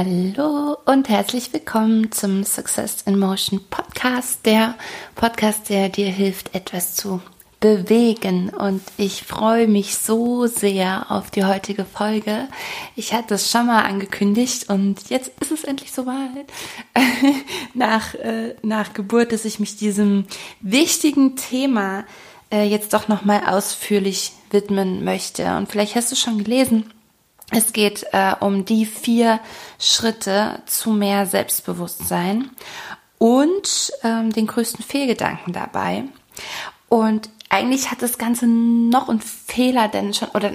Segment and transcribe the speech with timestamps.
[0.00, 4.76] Hallo und herzlich willkommen zum Success in Motion Podcast, der
[5.16, 7.20] Podcast, der dir hilft, etwas zu
[7.58, 8.50] bewegen.
[8.50, 12.46] Und ich freue mich so sehr auf die heutige Folge.
[12.94, 16.46] Ich hatte es schon mal angekündigt und jetzt ist es endlich soweit.
[17.74, 20.26] nach, äh, nach Geburt, dass ich mich diesem
[20.60, 22.04] wichtigen Thema
[22.52, 25.56] äh, jetzt doch nochmal ausführlich widmen möchte.
[25.56, 26.88] Und vielleicht hast du schon gelesen,
[27.50, 29.40] es geht äh, um die vier
[29.78, 32.50] Schritte zu mehr Selbstbewusstsein
[33.16, 36.04] und ähm, den größten Fehlgedanken dabei.
[36.88, 40.52] Und eigentlich hat das Ganze noch einen Fehler, denn schon, oder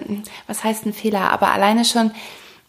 [0.48, 2.12] was heißt ein Fehler, aber alleine schon,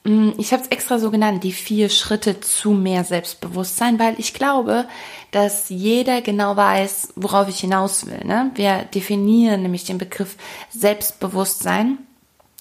[0.04, 4.32] mm, ich habe es extra so genannt, die vier Schritte zu mehr Selbstbewusstsein, weil ich
[4.32, 4.86] glaube,
[5.32, 8.24] dass jeder genau weiß, worauf ich hinaus will.
[8.24, 8.50] Ne?
[8.54, 10.36] Wir definieren nämlich den Begriff
[10.70, 11.98] Selbstbewusstsein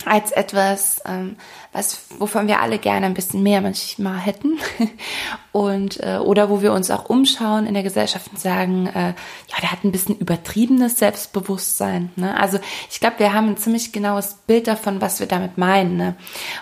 [0.05, 1.35] als etwas, ähm,
[1.71, 4.59] was, wovon wir alle gerne ein bisschen mehr manchmal hätten.
[5.51, 9.57] und, äh, oder wo wir uns auch umschauen in der Gesellschaft und sagen, äh, ja,
[9.61, 12.11] der hat ein bisschen übertriebenes Selbstbewusstsein.
[12.15, 12.39] Ne?
[12.39, 15.97] Also ich glaube, wir haben ein ziemlich genaues Bild davon, was wir damit meinen.
[15.97, 16.15] Ne?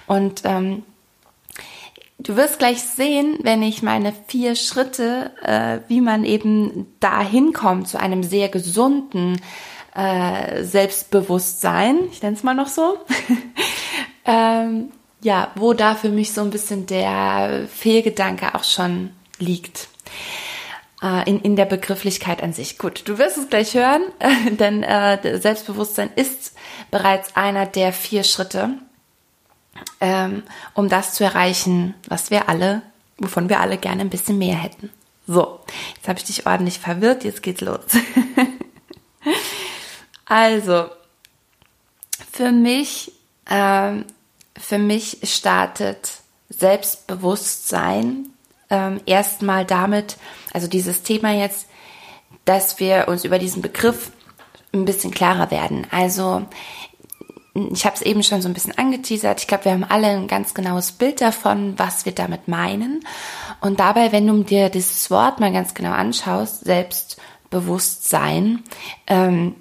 [0.07, 0.83] Und ähm,
[2.23, 7.87] Du wirst gleich sehen, wenn ich meine vier Schritte, äh, wie man eben dahin kommt
[7.87, 9.41] zu einem sehr gesunden
[9.95, 12.97] äh, Selbstbewusstsein, ich nenne es mal noch so,
[14.25, 19.87] ähm, ja, wo da für mich so ein bisschen der Fehlgedanke auch schon liegt.
[21.01, 22.77] Äh, in, in der Begrifflichkeit an sich.
[22.77, 24.03] Gut, du wirst es gleich hören,
[24.51, 26.53] denn äh, Selbstbewusstsein ist
[26.91, 28.69] bereits einer der vier Schritte,
[29.99, 30.43] ähm,
[30.75, 32.83] um das zu erreichen, was wir alle,
[33.17, 34.91] wovon wir alle gerne ein bisschen mehr hätten.
[35.25, 35.59] So,
[35.95, 37.79] jetzt habe ich dich ordentlich verwirrt, jetzt geht's los.
[40.31, 40.85] Also,
[42.31, 43.11] für mich,
[43.49, 44.05] ähm,
[44.57, 46.09] für mich startet
[46.47, 48.27] Selbstbewusstsein
[48.69, 50.15] ähm, erstmal damit,
[50.53, 51.67] also dieses Thema jetzt,
[52.45, 54.11] dass wir uns über diesen Begriff
[54.71, 55.85] ein bisschen klarer werden.
[55.91, 56.43] Also
[57.53, 59.41] ich habe es eben schon so ein bisschen angeteasert.
[59.41, 63.05] Ich glaube, wir haben alle ein ganz genaues Bild davon, was wir damit meinen.
[63.59, 68.63] Und dabei, wenn du dir dieses Wort mal ganz genau anschaust, Selbstbewusstsein,
[69.07, 69.55] ähm,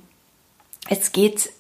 [0.88, 1.50] es geht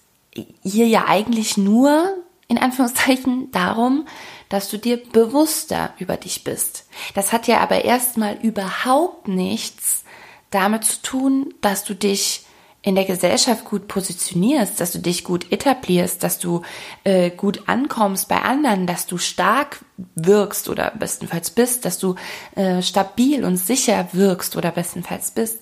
[0.62, 2.14] hier ja eigentlich nur
[2.48, 4.06] in Anführungszeichen darum,
[4.48, 6.86] dass du dir bewusster über dich bist.
[7.14, 10.04] Das hat ja aber erstmal überhaupt nichts
[10.50, 12.44] damit zu tun, dass du dich
[12.82, 16.62] in der Gesellschaft gut positionierst, dass du dich gut etablierst, dass du
[17.04, 22.14] äh, gut ankommst bei anderen, dass du stark wirkst oder bestenfalls bist, dass du
[22.56, 25.58] äh, stabil und sicher wirkst oder bestenfalls bist,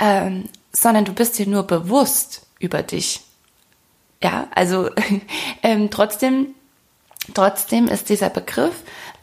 [0.00, 3.22] ähm, sondern du bist dir nur bewusst, über dich.
[4.22, 4.90] Ja, also
[5.62, 6.54] ähm, trotzdem,
[7.34, 8.74] trotzdem ist dieser Begriff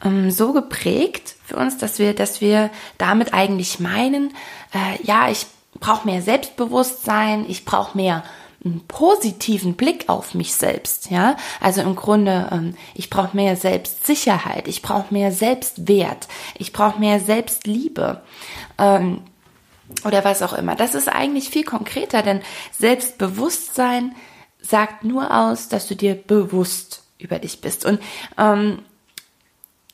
[0.04, 4.34] ähm, so geprägt für uns, dass wir, dass wir damit eigentlich meinen,
[4.74, 5.46] äh, ja, ich
[5.80, 8.24] brauche mehr Selbstbewusstsein, ich brauche mehr
[8.64, 11.36] einen positiven Blick auf mich selbst, ja.
[11.60, 16.26] Also im Grunde, ähm, ich brauche mehr Selbstsicherheit, ich brauche mehr Selbstwert,
[16.58, 18.20] ich brauche mehr Selbstliebe.
[18.78, 19.22] Ähm,
[20.04, 20.74] oder was auch immer.
[20.74, 22.40] Das ist eigentlich viel konkreter, denn
[22.78, 24.14] Selbstbewusstsein
[24.60, 27.84] sagt nur aus, dass du dir bewusst über dich bist.
[27.84, 28.00] Und
[28.36, 28.80] ähm,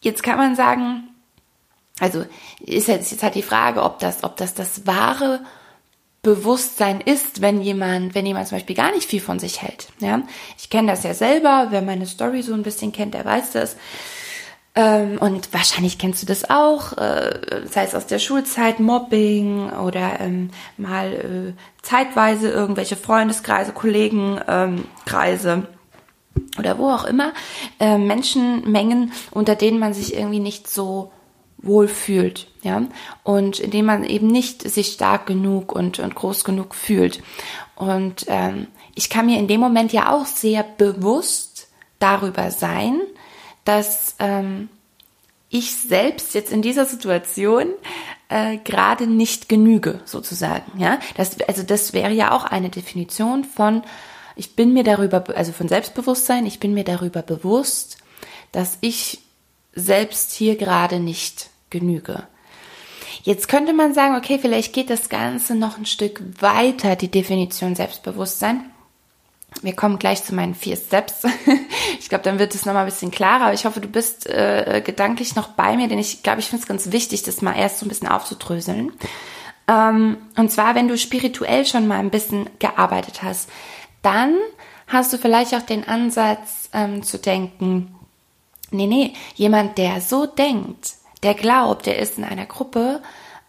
[0.01, 1.09] jetzt kann man sagen,
[2.01, 2.25] also
[2.61, 5.41] ist jetzt, jetzt halt die Frage, ob das, ob das das wahre
[6.23, 9.89] Bewusstsein ist, wenn jemand, wenn jemand zum Beispiel gar nicht viel von sich hält.
[10.01, 10.23] Ja,
[10.59, 11.67] ich kenne das ja selber.
[11.71, 13.77] Wer meine Story so ein bisschen kennt, der weiß das.
[14.77, 20.21] Ähm, und wahrscheinlich kennst du das auch, äh, sei es aus der Schulzeit, Mobbing oder
[20.21, 25.67] ähm, mal äh, zeitweise irgendwelche Freundeskreise, Kollegenkreise ähm,
[26.59, 27.33] oder wo auch immer,
[27.79, 31.13] äh, Menschenmengen, unter denen man sich irgendwie nicht so
[31.59, 32.83] wohl fühlt, ja,
[33.23, 37.23] und indem man eben nicht sich stark genug und, und groß genug fühlt.
[37.77, 38.67] Und ähm,
[38.97, 41.69] ich kann mir in dem Moment ja auch sehr bewusst
[42.01, 43.01] darüber sein,
[43.65, 44.69] dass ähm,
[45.49, 47.69] ich selbst jetzt in dieser Situation
[48.29, 50.81] äh, gerade nicht genüge, sozusagen.
[50.81, 53.83] Ja, das, also das wäre ja auch eine Definition von,
[54.37, 57.99] ich bin mir darüber, also von Selbstbewusstsein, ich bin mir darüber bewusst,
[58.53, 59.21] dass ich
[59.75, 62.27] selbst hier gerade nicht genüge.
[63.23, 67.75] Jetzt könnte man sagen, okay, vielleicht geht das Ganze noch ein Stück weiter, die Definition
[67.75, 68.71] Selbstbewusstsein.
[69.63, 71.23] Wir kommen gleich zu meinen vier Steps.
[71.99, 73.45] ich glaube, dann wird es nochmal ein bisschen klarer.
[73.45, 76.63] Aber ich hoffe, du bist äh, gedanklich noch bei mir, denn ich glaube, ich finde
[76.63, 78.93] es ganz wichtig, das mal erst so ein bisschen aufzudröseln.
[79.69, 83.49] Ähm, und zwar, wenn du spirituell schon mal ein bisschen gearbeitet hast,
[84.03, 84.37] dann
[84.87, 87.95] hast du vielleicht auch den Ansatz ähm, zu denken,
[88.75, 93.01] Nee, nee, jemand, der so denkt, der glaubt, er ist in einer Gruppe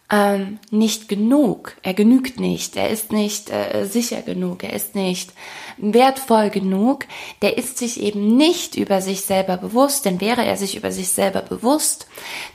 [0.08, 5.32] ähm, nicht genug, er genügt nicht, er ist nicht äh, sicher genug, er ist nicht
[5.78, 7.06] wertvoll genug,
[7.42, 11.08] der ist sich eben nicht über sich selber bewusst, denn wäre er sich über sich
[11.08, 12.06] selber bewusst,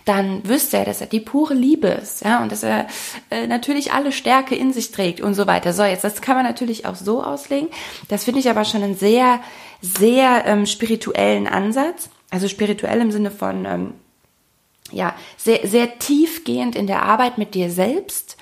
[0.05, 2.87] dann wüsste er, dass er die pure Liebe ist, ja, und dass er
[3.29, 5.73] äh, natürlich alle Stärke in sich trägt und so weiter.
[5.73, 7.67] So, jetzt, das kann man natürlich auch so auslegen.
[8.07, 9.41] Das finde ich aber schon einen sehr,
[9.81, 12.09] sehr ähm, spirituellen Ansatz.
[12.29, 13.93] Also spirituell im Sinne von, ähm,
[14.91, 18.37] ja, sehr, sehr tiefgehend in der Arbeit mit dir selbst,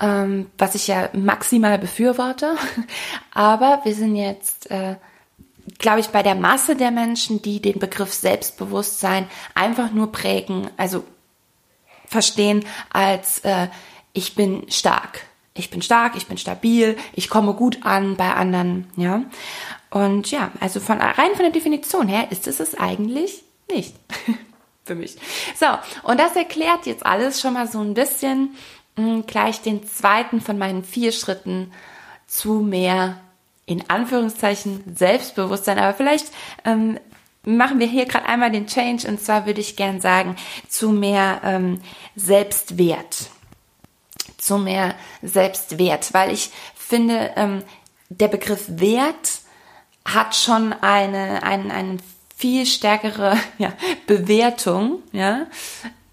[0.00, 2.56] ähm, was ich ja maximal befürworte.
[3.32, 4.96] Aber wir sind jetzt, äh,
[5.78, 11.04] glaube ich, bei der Masse der Menschen, die den Begriff Selbstbewusstsein einfach nur prägen, also
[12.06, 13.68] verstehen als äh,
[14.12, 15.26] ich bin stark.
[15.56, 19.22] Ich bin stark, ich bin stabil, ich komme gut an bei anderen, ja.
[19.90, 23.94] Und ja, also von rein von der Definition her ist es es eigentlich nicht.
[24.84, 25.16] Für mich.
[25.58, 25.66] So,
[26.02, 28.56] und das erklärt jetzt alles schon mal so ein bisschen
[28.96, 31.72] mh, hm, gleich den zweiten von meinen vier Schritten
[32.26, 33.20] zu mehr
[33.66, 35.78] in Anführungszeichen Selbstbewusstsein.
[35.78, 36.26] Aber vielleicht
[36.64, 36.98] ähm,
[37.44, 40.36] machen wir hier gerade einmal den Change und zwar würde ich gern sagen
[40.68, 41.80] zu mehr ähm,
[42.14, 43.30] Selbstwert.
[44.36, 47.62] Zu mehr Selbstwert, weil ich finde, ähm,
[48.10, 49.40] der Begriff Wert
[50.04, 52.02] hat schon eine, einen, einen
[52.44, 53.72] viel stärkere ja,
[54.06, 55.46] Bewertung, ja,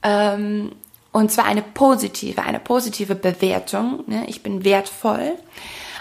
[0.02, 0.72] ähm,
[1.12, 4.06] und zwar eine positive, eine positive Bewertung.
[4.08, 4.24] Ne?
[4.30, 5.34] Ich bin wertvoll,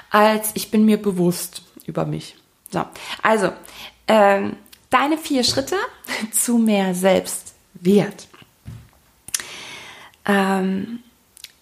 [0.08, 2.36] als ich bin mir bewusst über mich.
[2.70, 2.84] So,
[3.24, 3.50] also
[4.06, 4.54] ähm,
[4.88, 5.74] deine vier Schritte
[6.30, 8.28] zu mehr Selbstwert.
[10.26, 11.00] Ähm,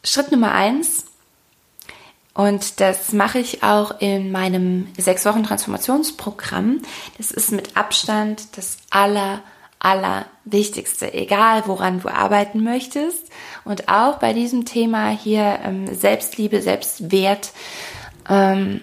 [0.04, 1.06] Schritt Nummer eins
[2.38, 6.82] und das mache ich auch in meinem sechs Wochen Transformationsprogramm.
[7.16, 9.42] Das ist mit Abstand das aller,
[9.80, 13.24] aller Wichtigste, egal woran du arbeiten möchtest.
[13.64, 17.50] Und auch bei diesem Thema hier ähm, Selbstliebe, Selbstwert,
[18.28, 18.82] ähm,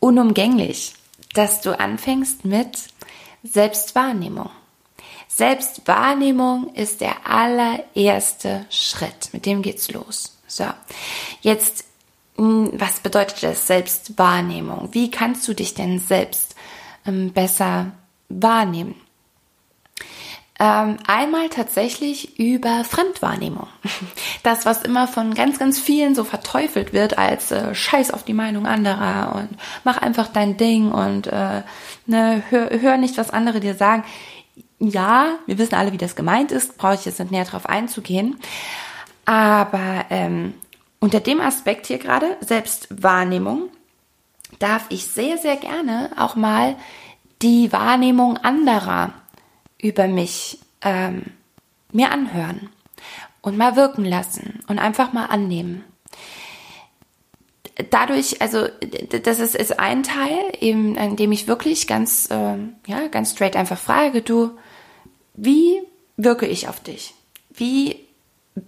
[0.00, 0.94] unumgänglich,
[1.34, 2.78] dass du anfängst mit
[3.42, 4.48] Selbstwahrnehmung.
[5.28, 9.28] Selbstwahrnehmung ist der allererste Schritt.
[9.32, 10.38] Mit dem geht's los.
[10.46, 10.64] So.
[11.42, 11.84] Jetzt
[12.36, 14.88] was bedeutet das Selbstwahrnehmung?
[14.92, 16.54] Wie kannst du dich denn selbst
[17.06, 17.92] ähm, besser
[18.28, 18.96] wahrnehmen?
[20.60, 23.68] Ähm, einmal tatsächlich über Fremdwahrnehmung.
[24.42, 28.34] Das, was immer von ganz, ganz vielen so verteufelt wird als äh, Scheiß auf die
[28.34, 31.62] Meinung anderer und mach einfach dein Ding und äh,
[32.04, 34.04] ne, hör, hör nicht, was andere dir sagen.
[34.78, 38.36] Ja, wir wissen alle, wie das gemeint ist, brauche ich jetzt nicht näher drauf einzugehen.
[39.24, 40.52] Aber ähm,
[41.04, 43.68] unter dem Aspekt hier gerade, Selbstwahrnehmung,
[44.58, 46.76] darf ich sehr, sehr gerne auch mal
[47.42, 49.12] die Wahrnehmung anderer
[49.78, 51.24] über mich ähm,
[51.92, 52.70] mir anhören
[53.42, 55.84] und mal wirken lassen und einfach mal annehmen.
[57.90, 58.66] Dadurch, also
[59.10, 63.56] das ist, ist ein Teil, eben, in dem ich wirklich ganz, ähm, ja, ganz straight
[63.56, 64.56] einfach frage, du,
[65.34, 65.82] wie
[66.16, 67.12] wirke ich auf dich?
[67.50, 68.06] Wie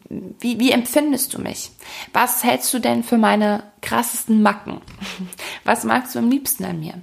[0.09, 1.71] wie, wie empfindest du mich?
[2.13, 4.81] Was hältst du denn für meine krassesten Macken?
[5.65, 6.95] Was magst du am liebsten an mir?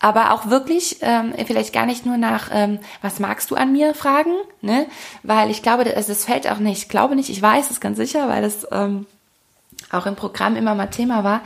[0.00, 3.94] Aber auch wirklich, ähm, vielleicht gar nicht nur nach, ähm, was magst du an mir
[3.94, 4.86] fragen, ne?
[5.22, 7.96] Weil ich glaube, es, es fällt auch nicht, ich glaube nicht, ich weiß es ganz
[7.96, 9.06] sicher, weil es ähm,
[9.90, 11.40] auch im Programm immer mal Thema war.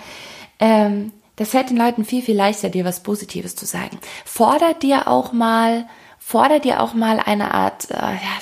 [0.59, 3.99] Ähm, das fällt den Leuten viel, viel leichter, dir was Positives zu sagen.
[4.25, 5.87] Fordert dir auch mal,
[6.18, 8.38] fordert dir auch mal eine Art, äh, ja,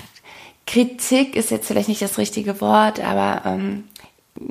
[0.70, 3.88] Kritik ist jetzt vielleicht nicht das richtige Wort, aber ähm,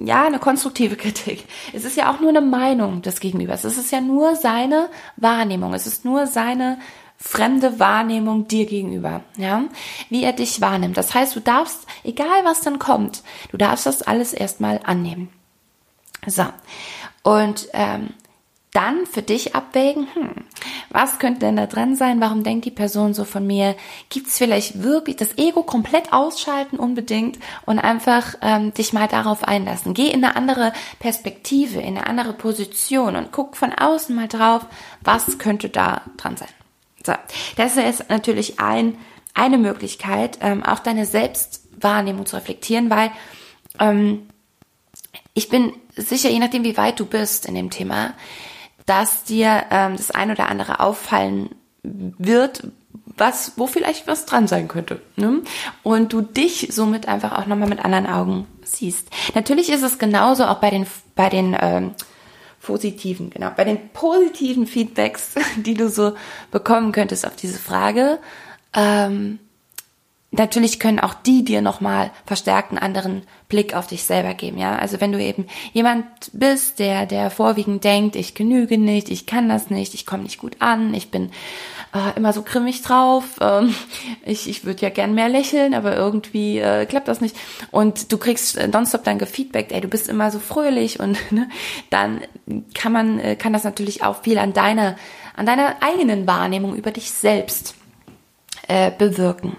[0.04, 1.46] ja, eine konstruktive Kritik.
[1.72, 3.64] Es ist ja auch nur eine Meinung des Gegenübers.
[3.64, 5.74] Es ist ja nur seine Wahrnehmung.
[5.74, 6.78] Es ist nur seine
[7.16, 9.64] fremde Wahrnehmung dir gegenüber, ja,
[10.10, 10.98] wie er dich wahrnimmt.
[10.98, 15.30] Das heißt, du darfst, egal was dann kommt, du darfst das alles erstmal annehmen.
[16.28, 16.46] So.
[17.24, 18.10] Und ähm,
[18.72, 20.30] dann für dich abwägen, hm,
[20.90, 22.22] was könnte denn da dran sein?
[22.22, 23.76] Warum denkt die Person so von mir?
[24.10, 29.44] Gibt es vielleicht wirklich das Ego komplett ausschalten unbedingt und einfach ähm, dich mal darauf
[29.44, 29.94] einlassen?
[29.94, 34.66] Geh in eine andere Perspektive, in eine andere Position und guck von außen mal drauf,
[35.02, 36.50] was könnte da dran sein.
[37.04, 37.14] So,
[37.56, 38.98] das ist natürlich ein,
[39.34, 43.12] eine Möglichkeit, ähm, auch deine Selbstwahrnehmung zu reflektieren, weil
[43.80, 44.28] ähm,
[45.34, 48.14] ich bin sicher, je nachdem, wie weit du bist in dem Thema,
[48.90, 51.52] dass dir ähm, das ein oder andere auffallen
[51.84, 52.64] wird,
[53.06, 55.00] was, wo vielleicht was dran sein könnte.
[55.16, 55.44] Ne?
[55.84, 59.10] Und du dich somit einfach auch nochmal mit anderen Augen siehst.
[59.36, 61.92] Natürlich ist es genauso auch bei den, bei den ähm,
[62.64, 66.14] positiven, genau, bei den positiven Feedbacks, die du so
[66.50, 68.18] bekommen könntest auf diese Frage.
[68.74, 69.38] ähm,
[70.32, 74.76] natürlich können auch die dir nochmal verstärkt einen anderen Blick auf dich selber geben, ja.
[74.76, 79.50] Also wenn du eben jemand bist, der, der vorwiegend denkt, ich genüge nicht, ich kann
[79.50, 81.32] das nicht, ich komme nicht gut an, ich bin
[81.94, 83.74] äh, immer so grimmig drauf, ähm,
[84.24, 87.36] ich, ich würde ja gern mehr lächeln, aber irgendwie äh, klappt das nicht.
[87.72, 91.50] Und du kriegst nonstop dann gefeedbackt, ey, du bist immer so fröhlich und ne,
[91.90, 92.22] dann
[92.76, 94.96] kann man, äh, kann das natürlich auch viel an deiner,
[95.36, 97.74] an deiner eigenen Wahrnehmung über dich selbst
[98.68, 99.56] äh, bewirken.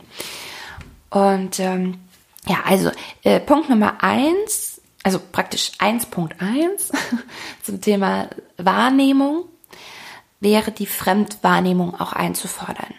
[1.11, 2.01] Und ähm,
[2.47, 2.91] ja, also
[3.23, 6.93] äh, Punkt Nummer eins, also praktisch 1.1
[7.63, 9.45] zum Thema Wahrnehmung
[10.41, 12.95] wäre die Fremdwahrnehmung auch einzufordern.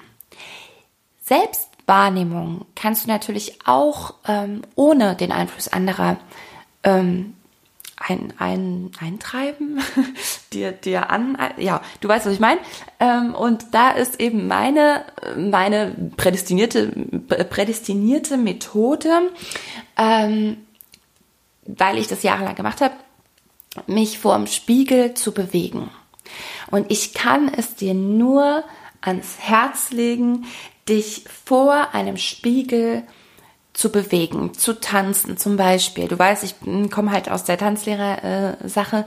[1.24, 6.18] Selbstwahrnehmung kannst du natürlich auch ähm, ohne den Einfluss anderer
[6.84, 7.36] ähm,
[8.08, 9.79] ein, ein, eintreiben,
[10.53, 12.60] dir, dir an, ja, du weißt, was ich meine.
[13.00, 15.05] Ähm, und da ist eben meine,
[15.38, 16.88] meine prädestinierte,
[17.50, 19.31] prädestinierte Methode,
[19.98, 20.58] ähm,
[21.65, 22.96] weil ich das jahrelang gemacht habe,
[23.88, 25.89] mich vorm Spiegel zu bewegen.
[26.70, 28.63] Und ich kann es dir nur
[29.01, 30.46] ans Herz legen,
[30.88, 33.21] dich vor einem Spiegel zu
[33.92, 36.08] bewegen, zu tanzen zum Beispiel.
[36.08, 36.56] Du weißt, ich
[36.92, 39.06] komme halt aus der Tanzlehrer-Sache.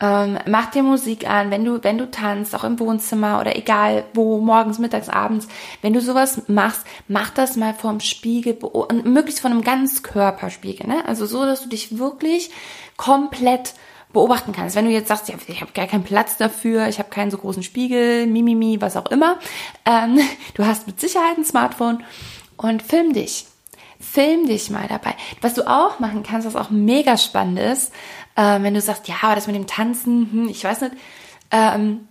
[0.00, 4.04] Ähm, mach dir Musik an, wenn du, wenn du tanzt, auch im Wohnzimmer oder egal
[4.14, 5.48] wo, morgens, mittags, abends,
[5.82, 8.56] wenn du sowas machst, mach das mal vorm Spiegel,
[9.02, 11.04] möglichst von einem Ganzkörperspiegel, ne?
[11.04, 12.50] Also so, dass du dich wirklich
[12.96, 13.74] komplett
[14.12, 14.76] beobachten kannst.
[14.76, 17.38] Wenn du jetzt sagst, ja, ich habe gar keinen Platz dafür, ich habe keinen so
[17.38, 19.38] großen Spiegel, mimimi, was auch immer,
[19.84, 20.20] ähm,
[20.54, 22.04] du hast mit Sicherheit ein Smartphone
[22.56, 23.46] und film dich.
[24.00, 25.14] Film dich mal dabei.
[25.40, 27.92] Was du auch machen kannst, was auch mega spannend ist,
[28.36, 30.94] äh, wenn du sagst, ja, aber das mit dem Tanzen, hm, ich weiß nicht,
[31.50, 32.06] ähm,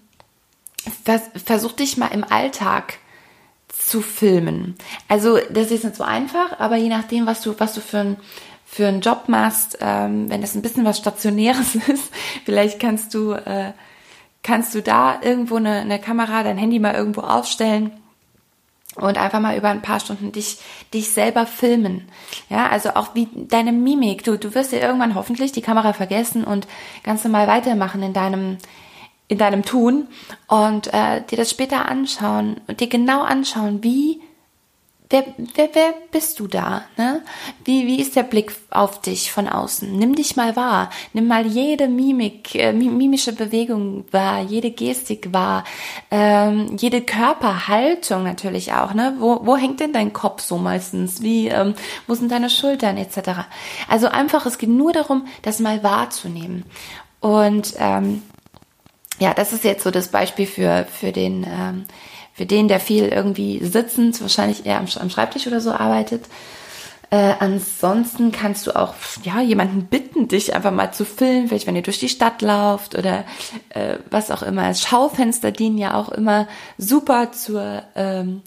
[1.03, 3.00] vers versuch dich mal im Alltag
[3.70, 4.75] zu filmen.
[5.08, 8.17] Also das ist nicht so einfach, aber je nachdem, was du, was du für ein
[8.70, 12.12] für einen Job machst, ähm, wenn das ein bisschen was Stationäres ist,
[12.44, 13.72] vielleicht kannst du äh,
[14.44, 17.91] kannst du da irgendwo eine, eine Kamera, dein Handy mal irgendwo aufstellen
[19.01, 20.58] und einfach mal über ein paar Stunden dich,
[20.94, 22.08] dich selber filmen.
[22.50, 24.24] Ja, also auch wie deine Mimik.
[24.24, 26.68] Du, du wirst dir irgendwann hoffentlich die Kamera vergessen und
[27.04, 28.58] ganz normal weitermachen in deinem,
[29.27, 30.08] in deinem Tun
[30.48, 34.22] und äh, dir das später anschauen und dir genau anschauen, wie
[35.10, 36.84] wer, wer, wer bist du da?
[36.98, 37.24] Ne?
[37.64, 39.92] Wie, wie ist der Blick auf dich von außen?
[39.98, 40.90] Nimm dich mal wahr.
[41.14, 45.64] Nimm mal jede Mimik, äh, mimische Bewegung wahr, jede Gestik wahr,
[46.12, 48.94] ähm, jede Körperhaltung natürlich auch.
[48.94, 49.16] Ne?
[49.20, 51.22] Wo, wo hängt denn dein Kopf so meistens?
[51.22, 51.76] Wie, ähm,
[52.08, 53.48] wo sind deine Schultern etc.?
[53.88, 56.66] Also einfach, es geht nur darum, das mal wahrzunehmen.
[57.20, 58.22] Und ähm,
[59.20, 61.86] ja, das ist jetzt so das Beispiel für, für den ähm,
[62.38, 66.25] für den, der viel irgendwie sitzend, wahrscheinlich eher am, am Schreibtisch oder so arbeitet.
[67.10, 71.75] Äh, ansonsten kannst du auch ja jemanden bitten, dich einfach mal zu filmen, vielleicht wenn
[71.75, 73.24] ihr durch die Stadt lauft oder
[73.70, 74.74] äh, was auch immer.
[74.75, 78.41] Schaufenster dienen ja auch immer super zur ähm,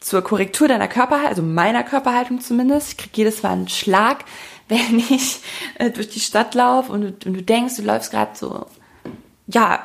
[0.00, 2.92] zur Korrektur deiner Körperhaltung, also meiner Körperhaltung zumindest.
[2.92, 4.24] Ich kriege jedes Mal einen Schlag,
[4.68, 5.40] wenn ich
[5.74, 8.66] äh, durch die Stadt laufe und, und du denkst, du läufst gerade so
[9.48, 9.84] ja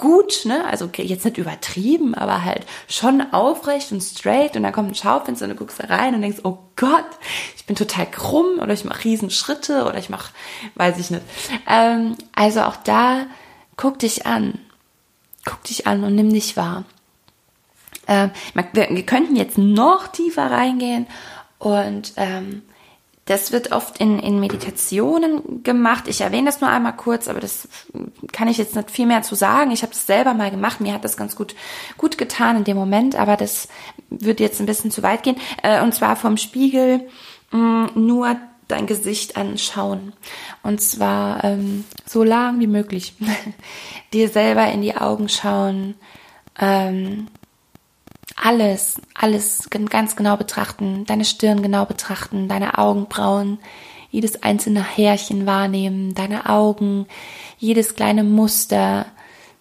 [0.00, 0.64] gut, ne?
[0.66, 5.44] Also jetzt nicht übertrieben, aber halt schon aufrecht und straight und dann kommt ein Schaufenster
[5.44, 7.06] und du guckst da rein und denkst, oh Gott,
[7.56, 10.32] ich bin total krumm oder ich mache Riesenschritte oder ich mache,
[10.74, 11.22] weiß ich nicht.
[11.68, 13.26] Ähm, also auch da
[13.76, 14.58] guck dich an.
[15.44, 16.84] Guck dich an und nimm dich wahr.
[18.06, 18.30] Ähm,
[18.72, 21.06] wir, wir könnten jetzt noch tiefer reingehen
[21.58, 22.62] und ähm,
[23.30, 26.08] das wird oft in, in Meditationen gemacht.
[26.08, 27.68] Ich erwähne das nur einmal kurz, aber das
[28.32, 29.70] kann ich jetzt nicht viel mehr zu sagen.
[29.70, 30.80] Ich habe das selber mal gemacht.
[30.80, 31.54] Mir hat das ganz gut,
[31.96, 33.68] gut getan in dem Moment, aber das
[34.08, 35.36] würde jetzt ein bisschen zu weit gehen.
[35.62, 37.08] Äh, und zwar vom Spiegel
[37.52, 38.34] mm, nur
[38.66, 40.12] dein Gesicht anschauen.
[40.64, 43.14] Und zwar ähm, so lang wie möglich.
[44.12, 45.94] Dir selber in die Augen schauen.
[46.58, 47.28] Ähm,
[48.40, 53.58] alles, alles ganz genau betrachten, deine Stirn genau betrachten, deine Augenbrauen,
[54.10, 57.06] jedes einzelne Härchen wahrnehmen, deine Augen,
[57.58, 59.06] jedes kleine Muster,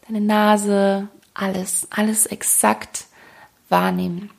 [0.08, 3.06] deine Nase, alles, alles exakt
[3.70, 4.32] wahrnehmen.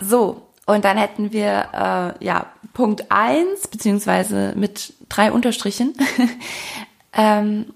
[0.00, 5.94] So, und dann hätten wir äh, ja Punkt eins beziehungsweise mit drei Unterstrichen.
[7.12, 7.74] ähm,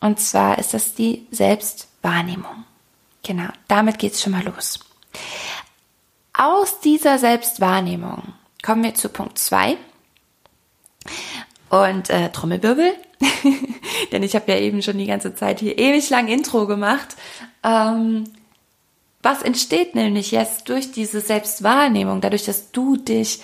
[0.00, 2.64] und zwar ist das die Selbstwahrnehmung.
[3.22, 4.80] Genau, damit geht's schon mal los.
[6.32, 9.76] Aus dieser Selbstwahrnehmung kommen wir zu Punkt zwei
[11.68, 12.94] Und äh, Trommelwirbel,
[14.12, 17.16] denn ich habe ja eben schon die ganze Zeit hier ewig lang Intro gemacht.
[17.62, 18.24] Ähm,
[19.22, 23.40] was entsteht nämlich jetzt durch diese Selbstwahrnehmung, dadurch, dass du dich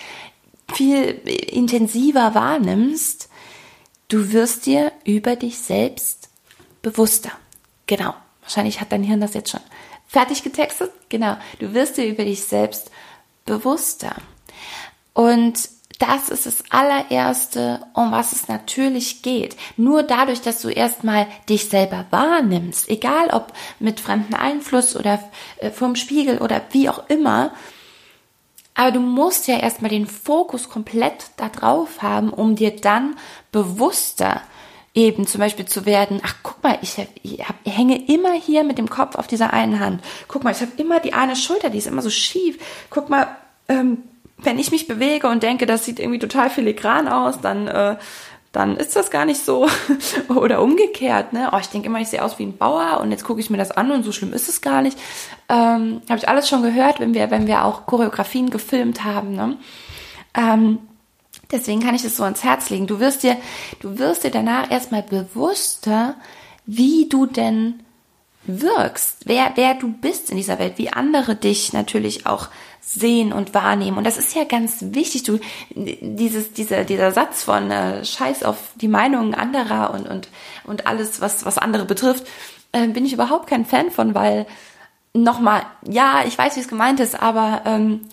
[0.73, 1.21] viel
[1.53, 3.29] intensiver wahrnimmst,
[4.09, 6.31] du wirst dir über dich selbst
[6.83, 7.31] bewusster.
[7.87, 8.15] Genau.
[8.49, 9.61] Wahrscheinlich hat dein Hirn das jetzt schon
[10.07, 10.91] fertig getextet.
[11.11, 11.37] Genau.
[11.59, 12.91] Du wirst dir über dich selbst
[13.45, 14.17] bewusster.
[15.13, 19.55] Und das ist das allererste, um was es natürlich geht.
[19.77, 25.23] Nur dadurch, dass du erstmal dich selber wahrnimmst, egal ob mit fremdem Einfluss oder
[25.59, 27.53] äh, vom Spiegel oder wie auch immer,
[28.73, 33.17] aber du musst ja erstmal den Fokus komplett da drauf haben, um dir dann
[33.53, 34.41] bewusster
[34.95, 38.65] eben zum Beispiel zu werden, ach guck mal, ich, ich, hab, ich hänge immer hier
[38.65, 40.03] mit dem Kopf auf dieser einen Hand.
[40.27, 42.59] Guck mal, ich habe immer die eine Schulter, die ist immer so schief.
[42.91, 43.29] Guck mal,
[43.69, 43.99] ähm,
[44.39, 47.97] wenn ich mich bewege und denke, das sieht irgendwie total filigran aus, dann, äh,
[48.53, 49.69] dann ist das gar nicht so.
[50.29, 51.51] Oder umgekehrt, ne?
[51.53, 53.59] Oh, ich denke immer, ich sehe aus wie ein Bauer und jetzt gucke ich mir
[53.59, 54.99] das an und so schlimm ist es gar nicht.
[55.49, 59.59] Ähm, Habe ich alles schon gehört, wenn wir, wenn wir auch Choreografien gefilmt haben, ne?
[60.35, 60.79] Ähm,
[61.51, 62.87] deswegen kann ich es so ans Herz legen.
[62.87, 63.37] Du wirst dir,
[63.81, 66.15] du wirst dir danach erstmal bewusster,
[66.67, 67.81] wie du denn
[68.45, 72.49] wirkst, wer, wer du bist in dieser Welt, wie andere dich natürlich auch
[72.81, 73.99] sehen und wahrnehmen.
[73.99, 75.25] Und das ist ja ganz wichtig.
[75.25, 75.39] Du,
[75.71, 80.29] dieses, dieser, dieser Satz von äh, Scheiß auf die Meinungen anderer und, und,
[80.65, 82.27] und alles, was, was andere betrifft,
[82.73, 84.47] äh, bin ich überhaupt kein Fan von, weil
[85.13, 88.07] nochmal, ja, ich weiß, wie es gemeint ist, aber ähm,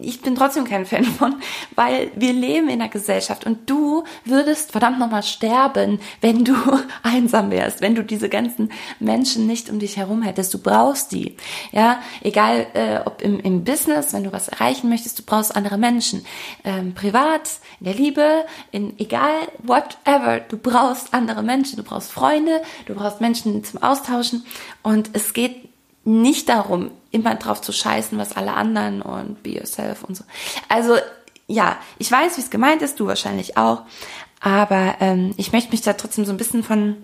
[0.00, 1.36] ich bin trotzdem kein Fan von,
[1.74, 6.54] weil wir leben in einer Gesellschaft und du würdest verdammt nochmal sterben, wenn du
[7.02, 10.54] einsam wärst, wenn du diese ganzen Menschen nicht um dich herum hättest.
[10.54, 11.36] Du brauchst die.
[11.72, 15.78] Ja, egal äh, ob im, im Business, wenn du was erreichen möchtest, du brauchst andere
[15.78, 16.24] Menschen.
[16.62, 17.50] Ähm, privat,
[17.80, 23.20] in der Liebe, in egal, whatever, du brauchst andere Menschen, du brauchst Freunde, du brauchst
[23.20, 24.46] Menschen zum Austauschen
[24.82, 25.73] und es geht
[26.04, 30.24] nicht darum, immer drauf zu scheißen, was alle anderen und be yourself und so.
[30.68, 30.96] Also
[31.46, 33.82] ja, ich weiß, wie es gemeint ist, du wahrscheinlich auch,
[34.40, 36.96] aber ähm, ich möchte mich da trotzdem so ein bisschen von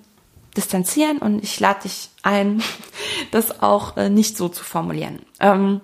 [0.57, 2.63] distanzieren und ich lade dich ein,
[3.31, 5.21] das auch äh, nicht so zu formulieren.
[5.39, 5.81] Ähm,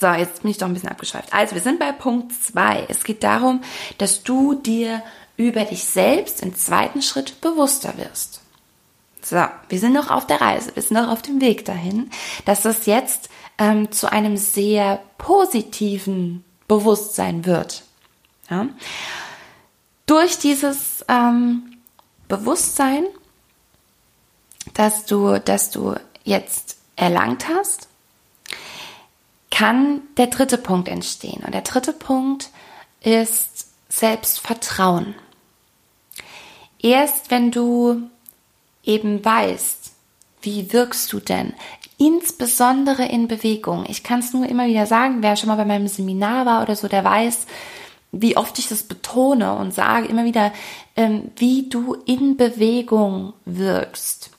[0.00, 1.32] so, jetzt bin ich doch ein bisschen abgeschweift.
[1.32, 2.84] Also, wir sind bei Punkt zwei.
[2.88, 3.62] Es geht darum,
[3.96, 5.02] dass du dir
[5.36, 8.40] über dich selbst im zweiten Schritt bewusster wirst.
[9.24, 12.10] So, wir sind noch auf der Reise, wir sind noch auf dem Weg dahin,
[12.44, 17.84] dass das jetzt ähm, zu einem sehr positiven Bewusstsein wird.
[18.50, 18.68] Ja?
[20.06, 21.78] Durch dieses ähm,
[22.28, 23.04] Bewusstsein,
[24.74, 27.88] dass du, dass du jetzt erlangt hast,
[29.50, 31.42] kann der dritte Punkt entstehen.
[31.44, 32.50] Und der dritte Punkt
[33.00, 35.14] ist Selbstvertrauen.
[36.80, 38.10] Erst wenn du
[38.84, 39.92] eben weißt,
[40.42, 41.54] wie wirkst du denn?
[41.96, 43.84] Insbesondere in Bewegung.
[43.88, 46.76] Ich kann es nur immer wieder sagen, wer schon mal bei meinem Seminar war oder
[46.76, 47.46] so, der weiß,
[48.12, 50.52] wie oft ich das betone und sage immer wieder,
[50.96, 54.30] ähm, wie du in Bewegung wirkst.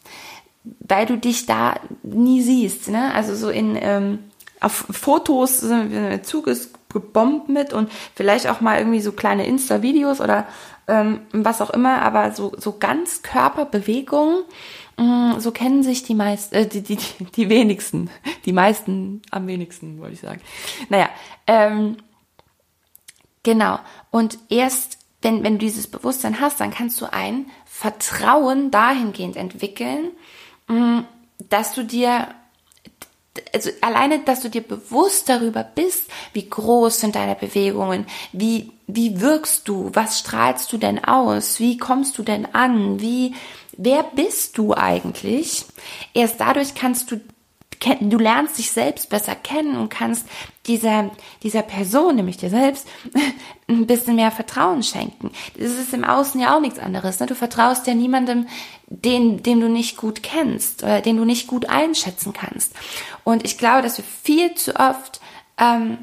[0.63, 2.89] Weil du dich da nie siehst.
[2.89, 3.13] Ne?
[3.13, 4.19] Also so in ähm,
[4.61, 10.21] auf Fotos, der Zug ist gebombt mit und vielleicht auch mal irgendwie so kleine Insta-Videos
[10.21, 10.47] oder
[10.87, 14.43] ähm, was auch immer, aber so, so ganz Körperbewegungen,
[14.97, 15.03] mh,
[15.35, 16.97] mm, so kennen sich die meisten, äh, die, die,
[17.35, 18.09] die wenigsten,
[18.45, 20.41] die meisten am wenigsten, wollte ich sagen.
[20.89, 21.09] Naja,
[21.47, 21.97] ähm,
[23.43, 23.79] genau.
[24.11, 30.11] Und erst wenn, wenn du dieses Bewusstsein hast, dann kannst du ein Vertrauen dahingehend entwickeln,
[30.67, 31.07] mh, mm,
[31.49, 32.27] dass du dir
[33.53, 39.21] also alleine, dass du dir bewusst darüber bist, wie groß sind deine Bewegungen, wie, wie
[39.21, 43.35] wirkst du, was strahlst du denn aus, wie kommst du denn an, wie,
[43.77, 45.65] wer bist du eigentlich?
[46.13, 47.19] Erst dadurch kannst du
[48.01, 50.27] du lernst dich selbst besser kennen und kannst
[50.67, 51.11] dieser,
[51.43, 52.87] dieser Person, nämlich dir selbst,
[53.67, 55.31] ein bisschen mehr Vertrauen schenken.
[55.57, 57.19] Das ist im Außen ja auch nichts anderes.
[57.19, 57.27] Ne?
[57.27, 58.47] Du vertraust ja niemandem,
[58.87, 62.73] den, den du nicht gut kennst oder den du nicht gut einschätzen kannst.
[63.23, 65.19] Und ich glaube, dass wir viel zu oft
[65.57, 65.97] ähm,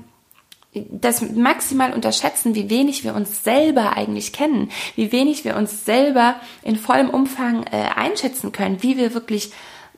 [0.75, 6.37] das maximal unterschätzen, wie wenig wir uns selber eigentlich kennen, wie wenig wir uns selber
[6.63, 9.53] in vollem Umfang äh, einschätzen können, wie wir wirklich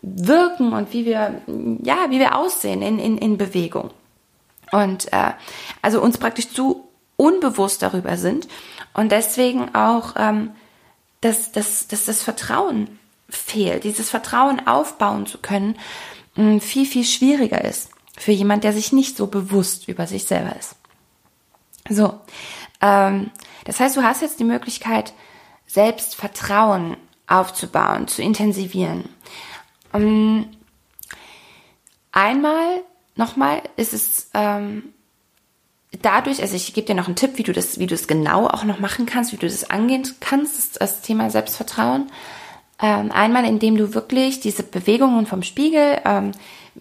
[0.05, 1.43] wirken und wie wir,
[1.83, 3.91] ja, wie wir aussehen in, in, in Bewegung.
[4.73, 5.33] Und äh,
[5.83, 8.49] also uns praktisch zu unbewusst darüber sind
[8.93, 10.51] und deswegen auch, ähm,
[11.21, 15.77] dass, dass, dass das Vertrauen fehlt, dieses Vertrauen aufbauen zu können,
[16.35, 20.55] mh, viel, viel schwieriger ist für jemand, der sich nicht so bewusst über sich selber
[20.57, 20.77] ist.
[21.89, 22.21] So,
[22.81, 23.31] ähm,
[23.65, 25.15] das heißt, du hast jetzt die Möglichkeit,
[25.67, 29.09] Selbstvertrauen aufzubauen, zu intensivieren.
[29.95, 30.47] Ähm,
[32.13, 32.83] einmal,
[33.17, 34.95] nochmal, ist es ähm,
[36.03, 38.47] dadurch, also ich gebe dir noch einen Tipp, wie du das, wie du es genau
[38.47, 42.11] auch noch machen kannst, wie du das angehen kannst, das, Thema Selbstvertrauen.
[42.83, 46.33] Ähm, einmal, indem du wirklich diese Bewegungen vom Spiegel, ähm,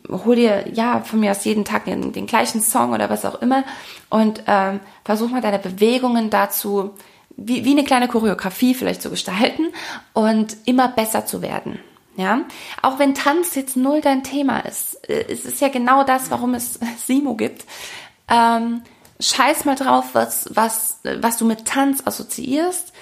[0.09, 3.41] hol dir ja von mir aus jeden Tag den, den gleichen Song oder was auch
[3.41, 3.63] immer
[4.09, 6.95] und ähm, versuch mal deine Bewegungen dazu
[7.37, 9.67] wie, wie eine kleine Choreografie vielleicht zu gestalten
[10.13, 11.79] und immer besser zu werden.
[12.15, 12.41] Ja,
[12.81, 16.53] auch wenn Tanz jetzt null dein Thema ist, äh, es ist ja genau das, warum
[16.53, 17.65] es Simo gibt.
[18.27, 18.83] Ähm,
[19.19, 22.93] scheiß mal drauf, was, was, was du mit Tanz assoziierst.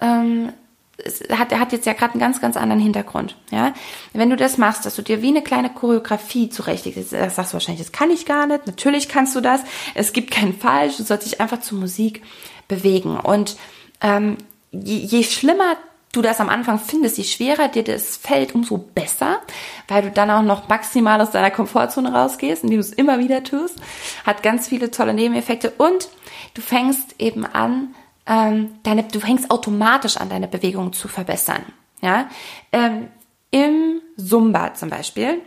[0.00, 0.52] Ähm,
[0.98, 3.36] es hat, hat jetzt ja gerade einen ganz, ganz anderen Hintergrund.
[3.50, 3.74] Ja,
[4.14, 7.54] wenn du das machst, dass du dir wie eine kleine Choreografie zurechtlegst, das sagst du
[7.54, 8.66] wahrscheinlich, das kann ich gar nicht.
[8.66, 9.60] Natürlich kannst du das.
[9.94, 10.96] Es gibt kein Falsch.
[10.96, 12.22] Du sollst dich einfach zur Musik
[12.68, 13.18] bewegen.
[13.18, 13.56] Und
[14.00, 14.38] ähm,
[14.72, 15.76] je, je schlimmer
[16.16, 19.40] du das am Anfang findest, je schwerer dir das fällt, umso besser,
[19.88, 23.44] weil du dann auch noch maximal aus deiner Komfortzone rausgehst, indem du es immer wieder
[23.44, 23.76] tust.
[24.24, 26.08] Hat ganz viele tolle Nebeneffekte und
[26.54, 27.94] du fängst eben an,
[28.26, 31.64] ähm, deine, du fängst automatisch an, deine Bewegung zu verbessern.
[32.00, 32.28] Ja,
[32.72, 33.08] ähm,
[33.50, 35.40] im Zumba zum Beispiel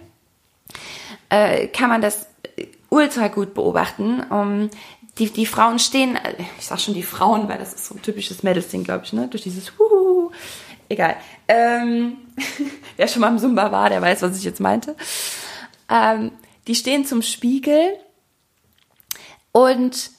[1.30, 2.28] äh, kann man das
[2.90, 4.22] ultra gut beobachten.
[4.30, 4.70] Um,
[5.20, 6.18] die, die Frauen stehen,
[6.58, 9.28] ich sag schon die Frauen, weil das ist so ein typisches Mädelsding, glaube ich, ne?
[9.28, 10.32] Durch dieses Huhu.
[10.88, 11.18] Egal.
[11.48, 12.18] Ähm,
[12.98, 14.96] wer schon mal im Zumba war, der weiß, was ich jetzt meinte.
[15.90, 16.32] Ähm,
[16.68, 17.96] die stehen zum Spiegel
[19.52, 20.12] und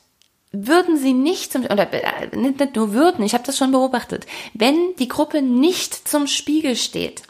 [0.53, 4.95] würden sie nicht zum oder äh, nicht nur würden, ich habe das schon beobachtet, wenn
[4.99, 7.23] die Gruppe nicht zum Spiegel steht.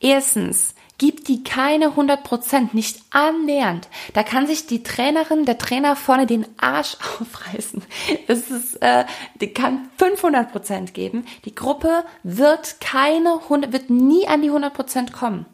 [0.00, 3.88] Erstens gibt die keine 100 Prozent, nicht annähernd.
[4.14, 7.82] Da kann sich die Trainerin, der Trainer vorne den Arsch aufreißen.
[8.26, 9.04] Das ist, äh,
[9.40, 11.24] die kann 500 Prozent geben.
[11.44, 15.46] Die Gruppe wird keine 100, wird nie an die 100 Prozent kommen.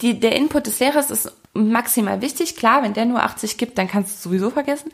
[0.00, 2.56] Die, der Input des Lehrers ist maximal wichtig.
[2.56, 4.92] Klar, wenn der nur 80 gibt, dann kannst du es sowieso vergessen.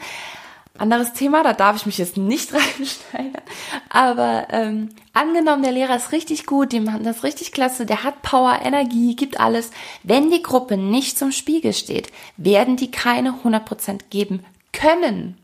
[0.76, 3.42] Anderes Thema, da darf ich mich jetzt nicht reinsteigern.
[3.90, 8.22] Aber ähm, angenommen, der Lehrer ist richtig gut, die machen das richtig klasse, der hat
[8.22, 9.70] Power, Energie, gibt alles.
[10.02, 15.38] Wenn die Gruppe nicht zum Spiegel steht, werden die keine 100% geben können.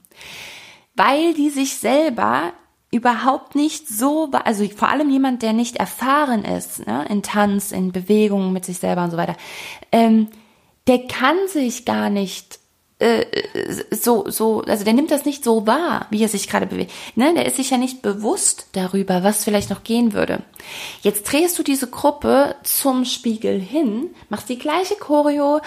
[0.97, 2.53] Weil die sich selber
[2.91, 7.93] überhaupt nicht so, also vor allem jemand, der nicht erfahren ist, ne, in Tanz, in
[7.93, 9.37] Bewegungen mit sich selber und so weiter,
[9.93, 10.29] ähm,
[10.89, 12.60] der kann sich gar nicht
[13.91, 16.93] so, so, also der nimmt das nicht so wahr, wie er sich gerade bewegt.
[17.15, 17.33] Ne?
[17.35, 20.43] Der ist sich ja nicht bewusst darüber, was vielleicht noch gehen würde.
[21.01, 25.61] Jetzt drehst du diese Gruppe zum Spiegel hin, machst die gleiche Choreo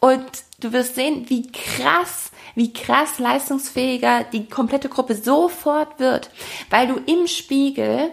[0.00, 0.24] und
[0.60, 6.30] du wirst sehen, wie krass, wie krass leistungsfähiger die komplette Gruppe sofort wird,
[6.70, 8.10] weil du im Spiegel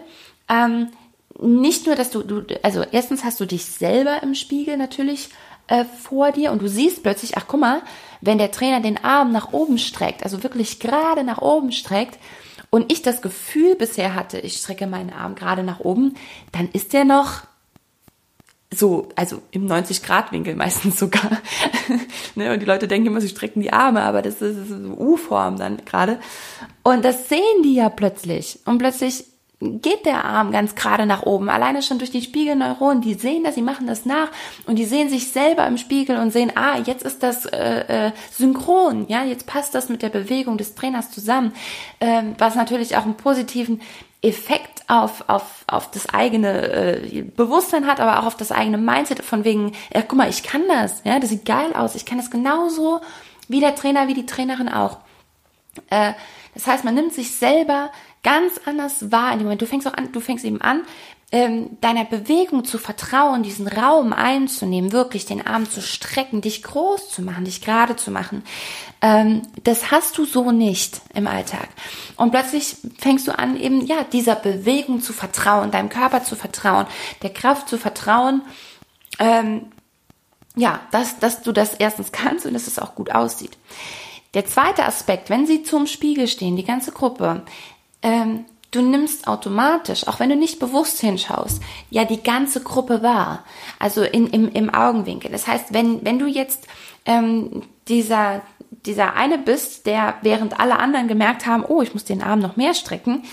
[0.48, 0.88] ähm,
[1.40, 5.30] nicht nur, dass du, du, also erstens hast du dich selber im Spiegel natürlich
[5.68, 7.82] äh, vor dir und du siehst plötzlich, ach guck mal,
[8.20, 12.18] wenn der Trainer den Arm nach oben streckt, also wirklich gerade nach oben streckt,
[12.70, 16.14] und ich das Gefühl bisher hatte, ich strecke meinen Arm gerade nach oben,
[16.52, 17.42] dann ist der noch
[18.74, 21.30] so, also im 90-Grad-Winkel meistens sogar.
[22.34, 22.52] ne?
[22.52, 25.84] Und die Leute denken immer, sie strecken die Arme, aber das ist, so U-Form dann
[25.84, 26.18] gerade.
[26.82, 28.58] Und das sehen die ja plötzlich.
[28.66, 29.24] Und plötzlich
[29.60, 31.48] geht der Arm ganz gerade nach oben.
[31.48, 33.00] Alleine schon durch die Spiegelneuronen.
[33.00, 34.28] Die sehen das, die machen das nach
[34.66, 38.12] und die sehen sich selber im Spiegel und sehen, ah, jetzt ist das äh, äh,
[38.30, 39.06] synchron.
[39.08, 41.52] Ja, jetzt passt das mit der Bewegung des Trainers zusammen.
[42.00, 43.80] Ähm, was natürlich auch einen positiven
[44.20, 49.24] Effekt auf, auf, auf das eigene äh, Bewusstsein hat, aber auch auf das eigene Mindset
[49.24, 51.02] von wegen, äh, guck mal, ich kann das.
[51.04, 51.94] Ja, das sieht geil aus.
[51.94, 53.00] Ich kann das genauso
[53.48, 54.98] wie der Trainer, wie die Trainerin auch.
[55.88, 56.12] Äh,
[56.54, 57.90] das heißt, man nimmt sich selber
[58.26, 59.62] ganz anders wahr in dem Moment.
[59.62, 60.82] Du fängst auch an, du fängst eben an,
[61.30, 67.08] ähm, deiner Bewegung zu vertrauen, diesen Raum einzunehmen, wirklich den Arm zu strecken, dich groß
[67.08, 68.42] zu machen, dich gerade zu machen.
[69.00, 71.68] Ähm, das hast du so nicht im Alltag.
[72.16, 76.86] Und plötzlich fängst du an, eben ja dieser Bewegung zu vertrauen, deinem Körper zu vertrauen,
[77.22, 78.42] der Kraft zu vertrauen.
[79.20, 79.66] Ähm,
[80.56, 83.56] ja, dass, dass du das erstens kannst und dass es auch gut aussieht.
[84.34, 87.44] Der zweite Aspekt, wenn sie zum Spiegel stehen, die ganze Gruppe,
[88.06, 93.44] ähm, du nimmst automatisch, auch wenn du nicht bewusst hinschaust, ja die ganze Gruppe wahr,
[93.80, 95.30] also in, im, im Augenwinkel.
[95.32, 96.68] Das heißt, wenn, wenn du jetzt
[97.04, 102.22] ähm, dieser, dieser eine bist, der während alle anderen gemerkt haben, oh, ich muss den
[102.22, 103.24] Arm noch mehr strecken,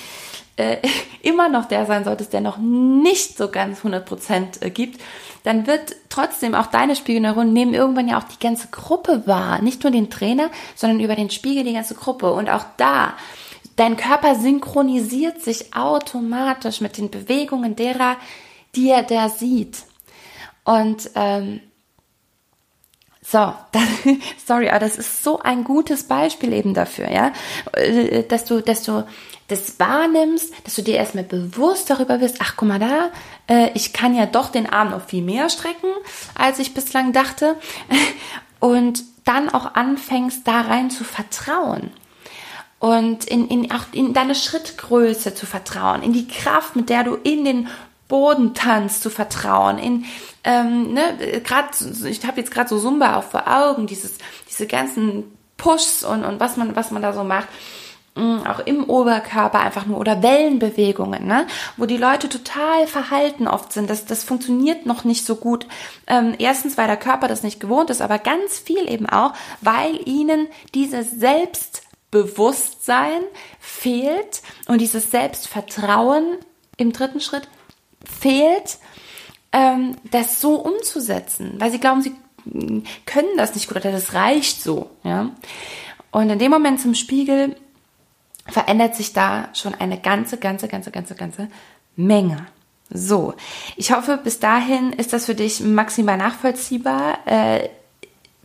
[0.56, 0.78] äh,
[1.22, 5.00] immer noch der sein solltest, der noch nicht so ganz 100% äh, gibt,
[5.44, 9.62] dann wird trotzdem auch deine Spiegelneuronen nehmen irgendwann ja auch die ganze Gruppe wahr.
[9.62, 12.32] Nicht nur den Trainer, sondern über den Spiegel die ganze Gruppe.
[12.32, 13.14] Und auch da
[13.76, 18.18] Dein Körper synchronisiert sich automatisch mit den Bewegungen derer,
[18.76, 19.84] die er da sieht.
[20.64, 21.60] Und ähm,
[23.26, 23.84] So, das,
[24.46, 27.32] sorry, aber das ist so ein gutes Beispiel eben dafür, ja,
[27.74, 29.06] äh, dass du, dass du
[29.48, 33.12] das wahrnimmst, dass du dir erstmal bewusst darüber wirst, ach guck mal da,
[33.48, 35.90] äh, ich kann ja doch den Arm noch viel mehr strecken,
[36.36, 37.56] als ich bislang dachte.
[38.60, 41.92] Und dann auch anfängst, da rein zu vertrauen.
[42.84, 47.16] Und in, in, auch in deine Schrittgröße zu vertrauen, in die Kraft, mit der du
[47.16, 47.70] in den
[48.10, 50.06] Boden tanzt, zu vertrauen, in
[50.44, 51.70] ähm, ne, gerade
[52.06, 54.18] ich habe jetzt gerade so Zumba auch vor Augen, dieses
[54.50, 55.24] diese ganzen
[55.56, 57.48] Pushs und und was man was man da so macht
[58.16, 61.48] Mm, auch im Oberkörper einfach nur oder Wellenbewegungen, ne?
[61.78, 63.90] wo die Leute total verhalten oft sind.
[63.90, 65.66] Das, das funktioniert noch nicht so gut.
[66.06, 70.00] Ähm, erstens, weil der Körper das nicht gewohnt ist, aber ganz viel eben auch, weil
[70.08, 71.20] ihnen dieses
[72.14, 73.22] Selbstbewusstsein
[73.60, 76.38] fehlt und dieses Selbstvertrauen
[76.78, 77.48] im dritten Schritt
[78.06, 78.78] fehlt,
[79.52, 82.16] ähm, das so umzusetzen, weil sie glauben, sie
[83.06, 85.32] können das nicht gut oder das reicht so, ja.
[86.12, 87.56] Und in dem Moment zum Spiegel
[88.48, 91.48] verändert sich da schon eine ganze, ganze, ganze, ganze, ganze
[91.96, 92.46] Menge.
[92.90, 93.34] So,
[93.78, 97.20] ich hoffe, bis dahin ist das für dich maximal nachvollziehbar.
[97.26, 97.70] Äh,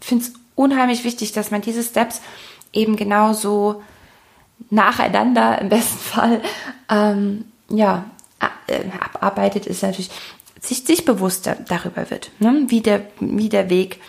[0.00, 2.22] Finde es unheimlich wichtig, dass man diese Steps
[2.72, 3.82] eben genauso
[4.70, 6.42] nacheinander im besten Fall
[6.88, 8.04] ähm, ja
[8.66, 10.10] äh, abarbeitet, ist natürlich
[10.60, 12.64] sich, sich bewusster darüber wird, ne?
[12.66, 14.00] wie, der, wie der Weg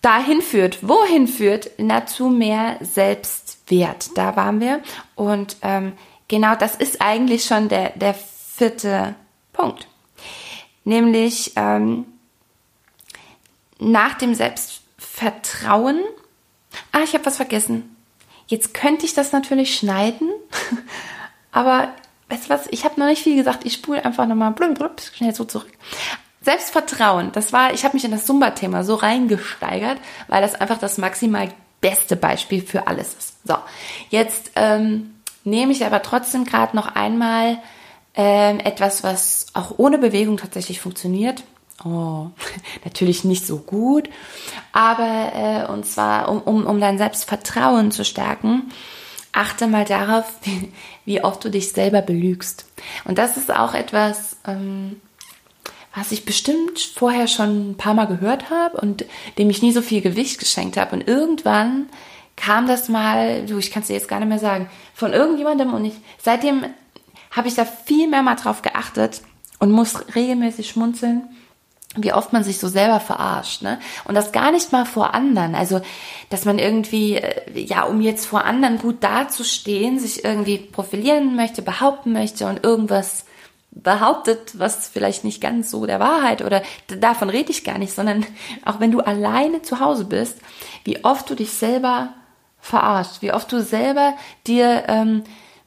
[0.00, 0.86] dahin führt.
[0.86, 1.70] Wohin führt?
[1.78, 4.10] Na, zu mehr Selbst wert.
[4.16, 4.80] Da waren wir.
[5.14, 5.92] Und ähm,
[6.28, 9.14] genau das ist eigentlich schon der, der vierte
[9.52, 9.86] Punkt.
[10.84, 12.06] Nämlich ähm,
[13.78, 16.00] nach dem Selbstvertrauen.
[16.92, 17.96] Ah, ich habe was vergessen.
[18.46, 20.30] Jetzt könnte ich das natürlich schneiden,
[21.52, 21.92] aber
[22.28, 23.64] weißt du was, ich habe noch nicht viel gesagt.
[23.64, 25.72] Ich spule einfach nochmal blub, blub, schnell so zurück.
[26.40, 30.96] Selbstvertrauen, das war, ich habe mich in das Zumba-Thema so reingesteigert, weil das einfach das
[30.96, 31.48] maximal
[31.80, 33.46] beste Beispiel für alles ist.
[33.46, 33.56] So,
[34.10, 35.14] jetzt ähm,
[35.44, 37.58] nehme ich aber trotzdem gerade noch einmal
[38.14, 41.44] ähm, etwas, was auch ohne Bewegung tatsächlich funktioniert.
[41.84, 42.30] Oh,
[42.84, 44.08] natürlich nicht so gut,
[44.72, 48.70] aber äh, und zwar, um, um, um dein Selbstvertrauen zu stärken,
[49.32, 50.72] achte mal darauf, wie,
[51.04, 52.66] wie oft du dich selber belügst.
[53.04, 55.00] Und das ist auch etwas, ähm,
[55.94, 59.04] was ich bestimmt vorher schon ein paar Mal gehört habe und
[59.36, 60.94] dem ich nie so viel Gewicht geschenkt habe.
[60.94, 61.86] Und irgendwann
[62.36, 65.74] kam das mal, du, ich kann es dir jetzt gar nicht mehr sagen, von irgendjemandem
[65.74, 66.64] und ich, seitdem
[67.30, 69.22] habe ich da viel mehr mal drauf geachtet
[69.58, 71.22] und muss regelmäßig schmunzeln,
[72.02, 73.78] wie oft man sich so selber verarscht, ne?
[74.04, 75.54] Und das gar nicht mal vor anderen.
[75.54, 75.80] Also,
[76.30, 81.62] dass man irgendwie, äh, ja, um jetzt vor anderen gut dazustehen, sich irgendwie profilieren möchte,
[81.62, 83.24] behaupten möchte und irgendwas
[83.70, 88.26] behauptet, was vielleicht nicht ganz so der Wahrheit oder davon rede ich gar nicht, sondern
[88.64, 90.38] auch wenn du alleine zu Hause bist,
[90.84, 92.14] wie oft du dich selber
[92.60, 94.14] verarscht, wie oft du selber
[94.46, 95.22] dir ähm,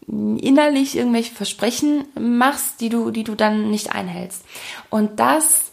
[0.07, 4.43] innerlich irgendwelche Versprechen machst, die du, die du dann nicht einhältst.
[4.89, 5.70] Und das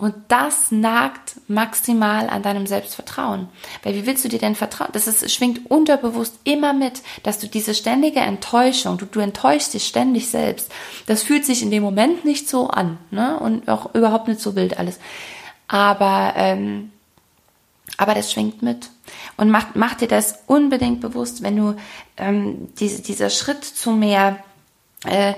[0.00, 3.48] und das nagt maximal an deinem Selbstvertrauen.
[3.82, 4.88] Weil wie willst du dir denn vertrauen?
[4.94, 9.86] Das ist, schwingt unterbewusst immer mit, dass du diese ständige Enttäuschung, du, du enttäuschst dich
[9.86, 10.72] ständig selbst.
[11.04, 13.38] Das fühlt sich in dem Moment nicht so an, ne?
[13.38, 14.98] Und auch überhaupt nicht so wild alles.
[15.68, 16.92] Aber, ähm,
[17.98, 18.88] aber das schwingt mit.
[19.36, 21.76] Und mach, mach dir das unbedingt bewusst, wenn du
[22.16, 24.38] ähm, diese, dieser Schritt zu mehr
[25.04, 25.34] äh,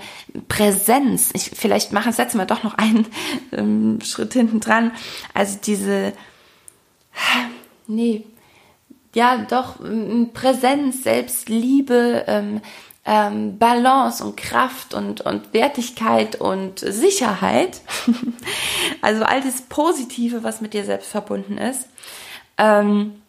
[0.49, 1.31] Präsenz.
[1.35, 3.07] Ich, vielleicht machen, setzen wir doch noch einen
[3.53, 4.93] ähm, Schritt hinten dran.
[5.35, 6.13] Also diese,
[7.87, 8.25] nee,
[9.15, 9.77] ja, doch,
[10.33, 12.61] Präsenz, Selbstliebe, ähm,
[13.05, 17.81] ähm, Balance und Kraft und, und Wertigkeit und Sicherheit.
[19.03, 21.89] also all das Positive, was mit dir selbst verbunden ist.
[22.59, 23.22] Ähm,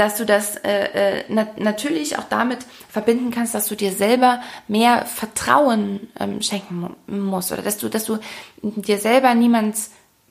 [0.00, 4.40] dass du das äh, äh, na natürlich auch damit verbinden kannst, dass du dir selber
[4.66, 8.18] mehr Vertrauen ähm, schenken musst oder dass du, dass du
[8.62, 9.76] dir selber niemand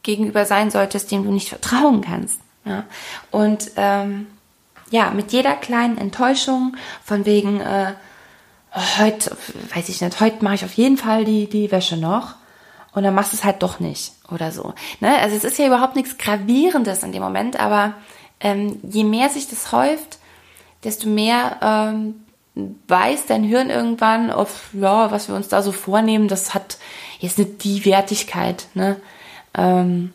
[0.01, 2.39] gegenüber sein solltest, dem du nicht vertrauen kannst.
[2.65, 2.85] Ja?
[3.29, 4.25] Und ähm,
[4.89, 7.93] ja, mit jeder kleinen Enttäuschung von wegen äh,
[8.97, 9.37] heute,
[9.75, 12.33] weiß ich nicht, heute mache ich auf jeden Fall die, die Wäsche noch
[12.93, 14.73] und dann machst du es halt doch nicht oder so.
[14.99, 15.15] Ne?
[15.19, 17.93] Also es ist ja überhaupt nichts Gravierendes in dem Moment, aber
[18.39, 20.19] ähm, je mehr sich das häuft,
[20.83, 22.15] desto mehr ähm,
[22.87, 26.77] weiß dein Hirn irgendwann, auf, ja, was wir uns da so vornehmen, das hat
[27.19, 28.97] jetzt nicht die Wertigkeit, ne?
[29.53, 30.13] Ähm,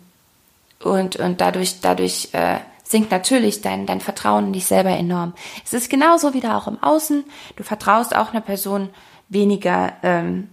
[0.81, 5.33] und, und dadurch, dadurch äh, sinkt natürlich dein, dein Vertrauen in dich selber enorm.
[5.65, 7.25] Es ist genauso wieder auch im Außen.
[7.57, 8.91] Du vertraust auch einer Person
[9.29, 10.51] weniger, ähm,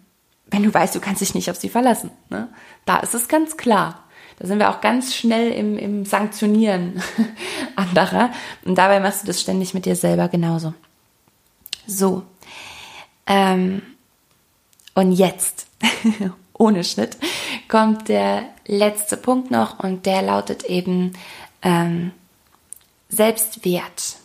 [0.47, 2.11] wenn du weißt, du kannst dich nicht auf sie verlassen.
[2.29, 2.47] Ne?
[2.85, 4.03] Da ist es ganz klar.
[4.41, 6.99] Da sind wir auch ganz schnell im, im Sanktionieren
[7.75, 8.31] anderer.
[8.65, 10.73] Und dabei machst du das ständig mit dir selber genauso.
[11.85, 12.23] So.
[13.27, 13.83] Ähm,
[14.95, 15.67] und jetzt,
[16.53, 17.17] ohne Schnitt,
[17.67, 21.13] kommt der letzte Punkt noch und der lautet eben
[21.61, 22.11] ähm,
[23.09, 24.15] Selbstwert.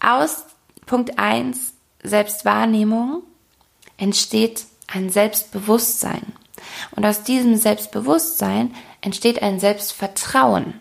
[0.00, 0.46] Aus
[0.84, 3.22] Punkt 1 Selbstwahrnehmung
[3.98, 6.32] entsteht ein Selbstbewusstsein.
[6.92, 10.74] Und aus diesem Selbstbewusstsein entsteht ein Selbstvertrauen.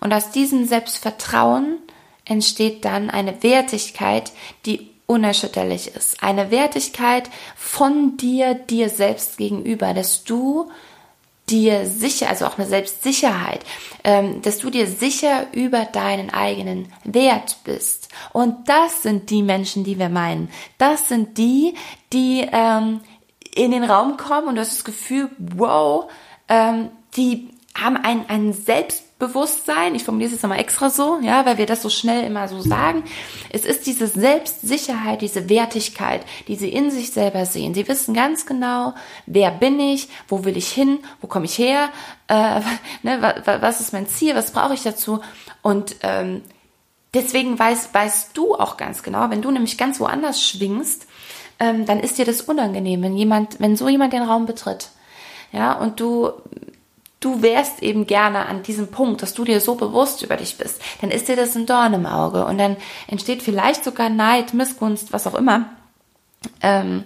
[0.00, 1.78] Und aus diesem Selbstvertrauen
[2.24, 4.32] entsteht dann eine Wertigkeit,
[4.66, 6.22] die unerschütterlich ist.
[6.22, 10.70] Eine Wertigkeit von dir, dir selbst gegenüber, dass du
[11.50, 13.60] dir sicher, also auch eine Selbstsicherheit,
[14.02, 18.08] ähm, dass du dir sicher über deinen eigenen Wert bist.
[18.32, 20.48] Und das sind die Menschen, die wir meinen.
[20.78, 21.74] Das sind die,
[22.12, 23.00] die ähm,
[23.54, 26.10] in den Raum kommen und du hast das Gefühl, wow,
[26.48, 31.58] ähm, die haben ein, ein Selbstbewusstsein, ich formuliere es jetzt nochmal extra so, ja, weil
[31.58, 33.02] wir das so schnell immer so sagen.
[33.50, 37.74] Es ist diese Selbstsicherheit, diese Wertigkeit, die sie in sich selber sehen.
[37.74, 38.94] Sie wissen ganz genau,
[39.26, 41.90] wer bin ich, wo will ich hin, wo komme ich her,
[42.28, 42.60] äh,
[43.02, 45.20] ne, was ist mein Ziel, was brauche ich dazu
[45.62, 46.42] und ähm,
[47.12, 51.06] deswegen weißt, weißt du auch ganz genau, wenn du nämlich ganz woanders schwingst,
[51.58, 54.90] ähm, dann ist dir das unangenehm, wenn jemand, wenn so jemand den Raum betritt.
[55.52, 56.32] Ja, und du
[57.24, 60.80] du wärst eben gerne an diesem Punkt, dass du dir so bewusst über dich bist,
[61.00, 65.12] dann ist dir das ein Dorn im Auge und dann entsteht vielleicht sogar Neid, Missgunst,
[65.12, 65.70] was auch immer,
[66.60, 67.04] ähm,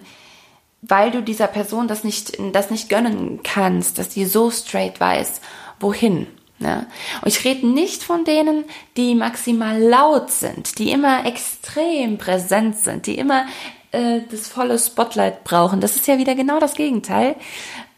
[0.83, 5.41] weil du dieser Person das nicht, das nicht gönnen kannst, dass die so straight weiß,
[5.79, 6.27] wohin.
[6.59, 6.87] Ne?
[7.23, 8.65] Und ich rede nicht von denen,
[8.97, 13.47] die maximal laut sind, die immer extrem präsent sind, die immer
[13.93, 15.81] äh, das volle Spotlight brauchen.
[15.81, 17.37] Das ist ja wieder genau das Gegenteil.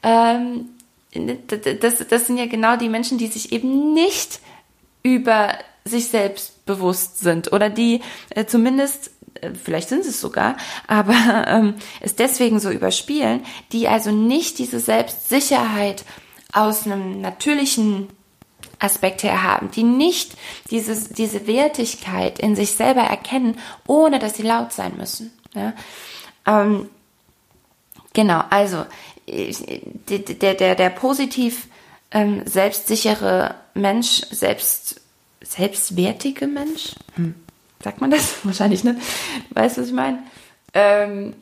[0.02, 0.70] Ähm,
[1.12, 4.40] das, das sind ja genau die Menschen, die sich eben nicht
[5.02, 8.00] über sich selbst bewusst sind oder die
[8.30, 13.88] äh, zumindest, äh, vielleicht sind sie es sogar, aber ähm, es deswegen so überspielen, die
[13.88, 16.04] also nicht diese Selbstsicherheit
[16.52, 18.08] aus einem natürlichen
[18.78, 20.36] Aspekt her haben, die nicht
[20.70, 25.32] dieses, diese Wertigkeit in sich selber erkennen, ohne dass sie laut sein müssen.
[25.54, 25.74] Ja?
[26.46, 26.88] Ähm,
[28.12, 28.84] genau, also
[29.26, 31.68] der, der, der positiv
[32.10, 35.00] ähm, selbstsichere Mensch, selbst,
[35.42, 37.34] selbstwertige Mensch, hm.
[37.82, 38.36] sagt man das?
[38.44, 39.00] Wahrscheinlich nicht.
[39.50, 40.22] Weißt du, was ich meine?
[40.74, 41.34] Ähm,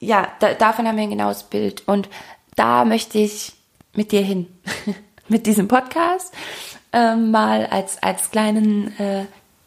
[0.00, 1.82] ja, da, davon haben wir ein genaues Bild.
[1.86, 2.08] Und
[2.54, 3.54] da möchte ich
[3.94, 4.46] mit dir hin.
[5.28, 6.32] mit diesem Podcast.
[6.92, 9.26] Ähm, mal als, als kleinen äh,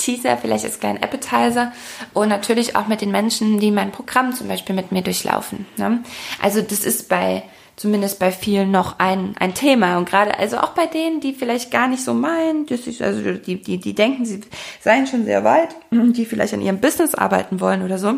[0.09, 1.71] Teaser, vielleicht als kleinen Appetizer
[2.13, 5.67] und natürlich auch mit den Menschen, die mein Programm zum Beispiel mit mir durchlaufen.
[5.77, 6.03] Ne?
[6.41, 7.43] Also das ist bei
[7.75, 11.71] zumindest bei vielen noch ein, ein Thema und gerade also auch bei denen, die vielleicht
[11.71, 14.41] gar nicht so meinen, ist, also die, die, die denken, sie
[14.81, 18.15] seien schon sehr weit, die vielleicht an ihrem Business arbeiten wollen oder so,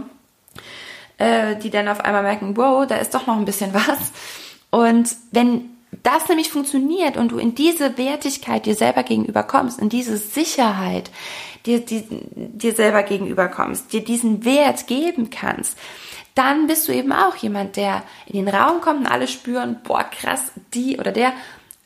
[1.19, 4.12] äh, die dann auf einmal merken, wow, da ist doch noch ein bisschen was.
[4.71, 5.69] Und wenn
[6.04, 11.12] das nämlich funktioniert und du in diese Wertigkeit dir selber gegenüber kommst, in diese Sicherheit,
[11.65, 15.78] dir, dir, dir selber gegenüber kommst, dir diesen Wert geben kannst,
[16.36, 20.04] dann bist du eben auch jemand, der in den Raum kommt und alle spüren, boah,
[20.04, 21.34] krass, die oder der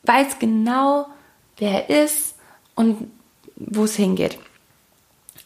[0.04, 1.06] weiß genau,
[1.56, 2.36] wer er ist
[2.74, 3.10] und
[3.56, 4.38] wo es hingeht.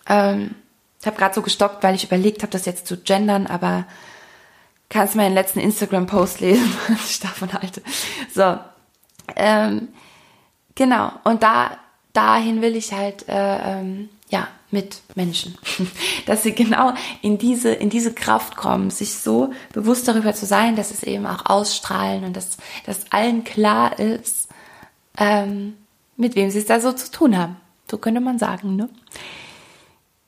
[0.07, 0.55] Ähm,
[1.01, 3.87] ich habe gerade so gestockt, weil ich überlegt habe, das jetzt zu gendern, aber
[4.90, 7.83] kannst meinen letzten Instagram-Post lesen, was ich davon halte.
[8.33, 8.59] So,
[9.37, 9.88] ähm,
[10.75, 11.12] genau.
[11.25, 11.79] Und da
[12.12, 15.59] dahin will ich halt äh, ähm, ja, mit Menschen.
[16.27, 20.77] Dass sie genau in diese, in diese Kraft kommen, sich so bewusst darüber zu sein,
[20.77, 24.49] dass es eben auch ausstrahlen und dass, dass allen klar ist,
[25.19, 25.77] ähm,
[26.16, 27.57] mit wem sie es da so zu tun haben.
[27.90, 28.88] So könnte man sagen, ne?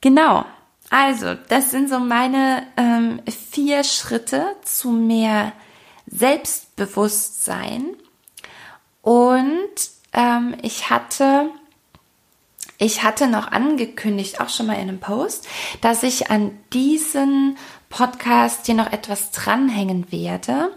[0.00, 0.44] Genau.
[0.90, 5.52] Also, das sind so meine ähm, vier Schritte zu mehr
[6.06, 7.96] Selbstbewusstsein.
[9.00, 9.70] Und
[10.12, 11.50] ähm, ich hatte
[12.82, 15.46] ich hatte noch angekündigt, auch schon mal in einem Post,
[15.80, 17.56] dass ich an diesen
[17.88, 20.72] Podcast hier noch etwas dranhängen werde.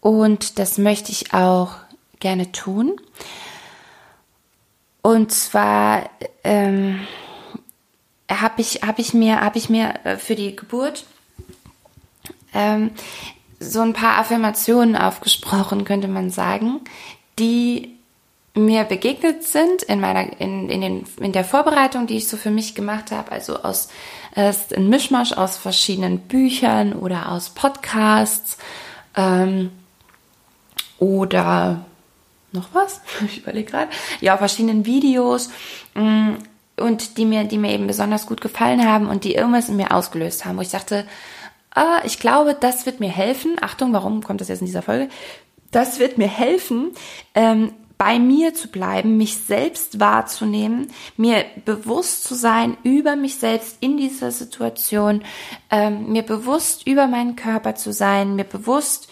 [0.00, 1.76] Und das möchte ich auch
[2.18, 3.00] gerne tun.
[5.00, 6.10] Und zwar
[6.44, 7.00] ähm,
[8.30, 11.06] habe ich, hab ich mir, hab ich mir äh, für die Geburt
[12.52, 12.90] ähm,
[13.58, 16.80] so ein paar Affirmationen aufgesprochen, könnte man sagen,
[17.38, 17.96] die
[18.54, 22.50] mir begegnet sind in meiner in, in, den, in der Vorbereitung, die ich so für
[22.50, 23.88] mich gemacht habe, also aus
[24.34, 28.58] äh, ein Mischmasch aus verschiedenen Büchern oder aus Podcasts
[29.16, 29.70] ähm,
[30.98, 31.84] oder
[32.52, 33.00] noch was?
[33.26, 33.90] Ich überlege gerade.
[34.20, 35.50] Ja, verschiedenen Videos
[35.94, 36.32] mm,
[36.76, 39.92] und die mir, die mir eben besonders gut gefallen haben und die irgendwas in mir
[39.92, 41.06] ausgelöst haben, wo ich dachte,
[41.74, 43.56] ah, ich glaube, das wird mir helfen.
[43.60, 45.08] Achtung, warum kommt das jetzt in dieser Folge?
[45.70, 46.92] Das wird mir helfen,
[47.34, 53.76] ähm, bei mir zu bleiben, mich selbst wahrzunehmen, mir bewusst zu sein über mich selbst
[53.80, 55.22] in dieser Situation,
[55.70, 59.10] ähm, mir bewusst über meinen Körper zu sein, mir bewusst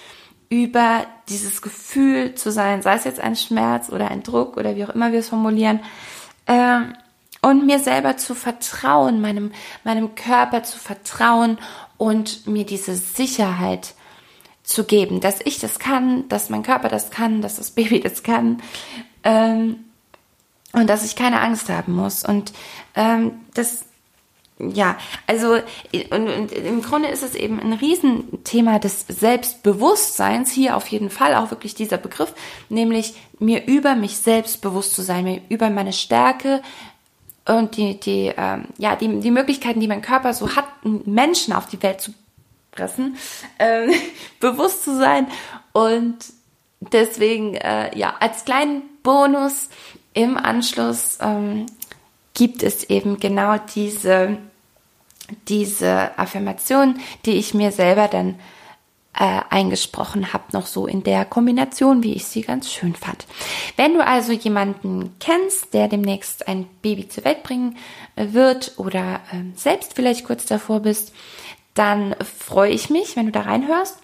[0.49, 4.87] über dieses Gefühl zu sein, sei es jetzt ein Schmerz oder ein Druck oder wie
[4.87, 5.81] auch immer wir es formulieren,
[6.47, 6.95] ähm,
[7.43, 9.53] und mir selber zu vertrauen, meinem,
[9.85, 11.59] meinem Körper zu vertrauen
[11.99, 13.93] und mir diese Sicherheit
[14.69, 18.23] zu geben, dass ich das kann, dass mein Körper das kann, dass das Baby das
[18.23, 18.63] kann
[19.25, 19.85] ähm,
[20.73, 22.23] und dass ich keine Angst haben muss.
[22.23, 22.53] Und
[22.95, 23.87] ähm, das,
[24.59, 25.55] ja, also
[26.11, 31.35] und, und im Grunde ist es eben ein Riesenthema des Selbstbewusstseins, hier auf jeden Fall
[31.35, 32.35] auch wirklich dieser Begriff,
[32.69, 36.61] nämlich mir über mich selbst bewusst zu sein, mir über meine Stärke,
[37.47, 41.65] und die, die, ähm, ja, die, die Möglichkeiten, die mein Körper so hat, Menschen auf
[41.65, 42.13] die Welt zu
[42.79, 43.17] fressen,
[43.59, 43.91] ähm,
[44.41, 45.27] bewusst zu sein.
[45.73, 46.17] Und
[46.81, 49.69] deswegen, äh, ja, als kleinen Bonus
[50.15, 51.67] im Anschluss ähm,
[52.35, 54.39] gibt es eben genau diese,
[55.49, 58.37] diese Affirmation, die ich mir selber dann
[59.19, 63.27] äh, eingesprochen habe, noch so in der Kombination, wie ich sie ganz schön fand.
[63.77, 67.77] Wenn du also jemanden kennst, der demnächst ein Baby zur Welt bringen
[68.15, 71.13] äh, wird oder äh, selbst vielleicht kurz davor bist,
[71.79, 73.99] dann freue ich mich, wenn du da reinhörst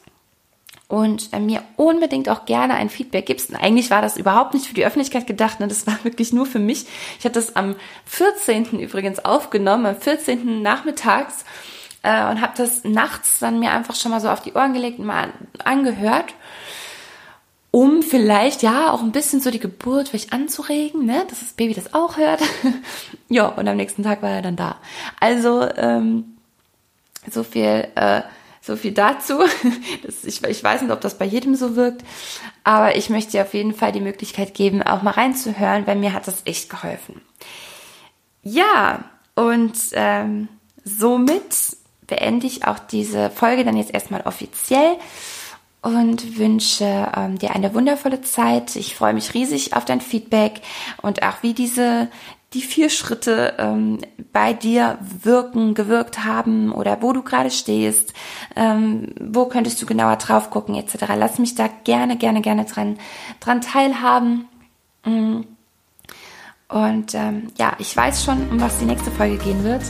[0.89, 3.51] und äh, mir unbedingt auch gerne ein Feedback gibst.
[3.51, 5.69] Und eigentlich war das überhaupt nicht für die Öffentlichkeit gedacht, ne?
[5.69, 6.87] das war wirklich nur für mich.
[7.19, 8.79] Ich hatte das am 14.
[8.79, 10.63] übrigens aufgenommen, am 14.
[10.63, 11.45] nachmittags
[12.03, 14.99] äh, und habe das nachts dann mir einfach schon mal so auf die Ohren gelegt
[14.99, 15.33] und mal
[15.65, 16.35] angehört
[17.75, 21.75] um vielleicht ja auch ein bisschen so die Geburt vielleicht anzuregen, ne, dass das Baby
[21.75, 22.41] das auch hört.
[23.29, 24.77] ja, und am nächsten Tag war er dann da.
[25.19, 26.34] Also ähm,
[27.31, 28.23] so viel, äh,
[28.61, 29.39] so viel dazu.
[30.03, 32.05] Das, ich, ich weiß nicht, ob das bei jedem so wirkt,
[32.63, 36.13] aber ich möchte dir auf jeden Fall die Möglichkeit geben, auch mal reinzuhören, weil mir
[36.13, 37.23] hat das echt geholfen.
[38.43, 39.05] Ja,
[39.35, 40.49] und ähm,
[40.85, 44.97] somit beende ich auch diese Folge dann jetzt erstmal offiziell
[45.85, 48.77] und wünsche ähm, dir eine wundervolle Zeit.
[48.77, 50.61] Ich freue mich riesig auf dein Feedback
[51.03, 52.09] und auch wie diese
[52.55, 53.99] die vier Schritte ähm,
[54.33, 58.13] bei dir wirken, gewirkt haben oder wo du gerade stehst,
[58.55, 61.05] ähm, wo könntest du genauer drauf gucken etc.
[61.17, 62.99] Lass mich da gerne, gerne, gerne dran,
[63.41, 64.49] dran teilhaben.
[65.05, 65.41] Mm.
[66.69, 69.83] Und ähm, ja, ich weiß schon, um was die nächste Folge gehen wird,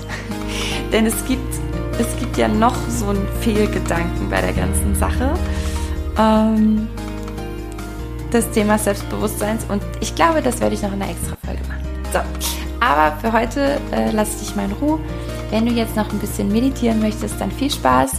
[0.92, 1.54] denn es gibt,
[1.98, 5.34] es gibt ja noch so einen Fehlgedanken bei der ganzen Sache.
[6.18, 6.88] Ähm,
[8.32, 11.93] des Themas Selbstbewusstseins und ich glaube, das werde ich noch in einer extra Folge machen.
[12.14, 12.20] So,
[12.78, 15.00] aber für heute äh, lasse ich dich mal in Ruhe.
[15.50, 18.12] Wenn du jetzt noch ein bisschen meditieren möchtest, dann viel Spaß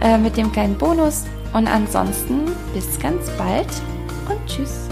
[0.00, 1.24] äh, mit dem kleinen Bonus.
[1.52, 3.68] Und ansonsten bis ganz bald
[4.30, 4.88] und tschüss.